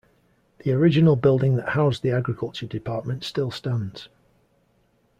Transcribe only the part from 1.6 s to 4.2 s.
housed the agriculture department still stands.